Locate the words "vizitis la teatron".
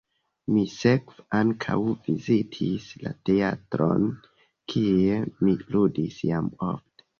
2.07-4.09